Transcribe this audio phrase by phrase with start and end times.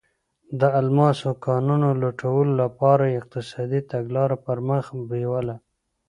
[0.59, 5.55] د الماسو کانونو لوټلو لپاره یې اقتصادي تګلاره پر مخ بیوله.